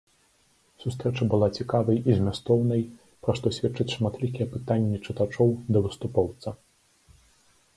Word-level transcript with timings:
Сустрэча 0.83 1.25
была 1.33 1.49
цікавай 1.59 1.97
і 2.13 2.15
змястоўнай, 2.19 2.81
пра 3.27 3.31
што 3.41 3.47
сведчаць 3.57 3.87
шматлікія 3.99 4.47
пытанні 4.55 4.97
чытачоў 5.09 5.49
да 5.75 5.79
выступоўца. 5.89 6.49